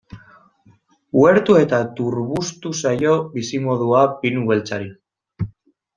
[1.23, 4.91] Uhertu eta turbustu zaio bizimodua pinu beltzari.